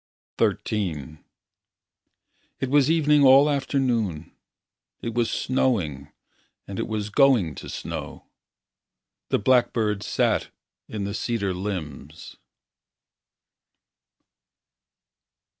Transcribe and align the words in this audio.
XIII 0.39 1.19
It 2.59 2.71
was 2.71 2.89
evening 2.89 3.23
all 3.23 3.47
afternoon. 3.47 4.35
It 4.99 5.13
was 5.13 5.29
snowing 5.29 6.11
And 6.67 6.79
it 6.79 6.87
was 6.87 7.11
going 7.11 7.53
to 7.53 7.69
snow. 7.69 8.25
The 9.29 9.37
blackbird 9.37 10.01
sat 10.01 10.49
In 10.87 11.03
the 11.03 11.13
cedar 11.13 11.53
limbs. 11.53 12.37